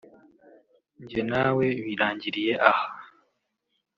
njye 1.01 1.21
na 1.31 1.45
we 1.55 1.67
birangiriye 1.85 2.53
aha 2.69 2.87